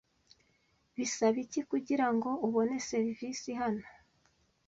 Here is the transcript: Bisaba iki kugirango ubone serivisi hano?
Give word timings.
Bisaba 0.95 1.37
iki 1.45 1.61
kugirango 1.69 2.29
ubone 2.47 2.75
serivisi 2.89 3.49
hano? 3.61 3.85